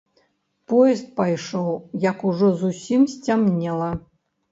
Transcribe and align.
Поезд 0.71 1.05
пайшоў, 1.19 1.67
як 2.11 2.23
ужо 2.31 2.49
зусім 2.61 3.05
сцямнела. 3.13 3.91